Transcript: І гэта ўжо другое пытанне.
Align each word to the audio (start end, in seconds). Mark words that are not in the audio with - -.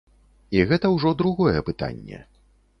І 0.57 0.63
гэта 0.71 0.91
ўжо 0.95 1.13
другое 1.21 1.57
пытанне. 1.71 2.27